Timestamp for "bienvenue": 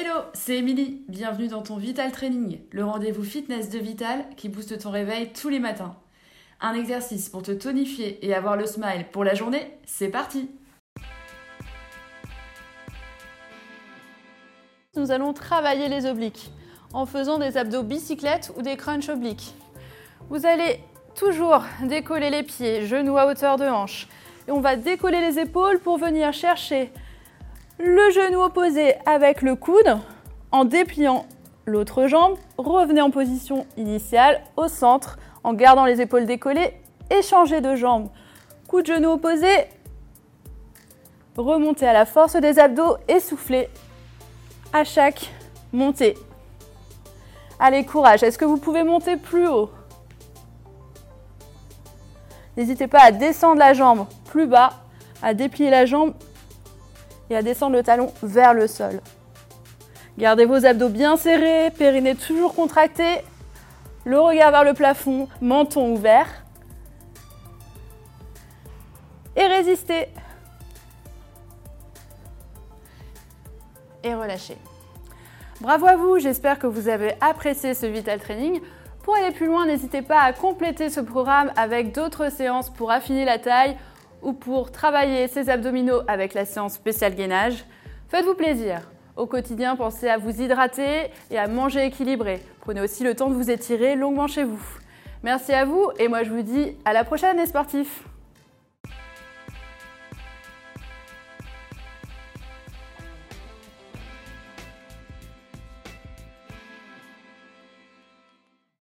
1.08-1.48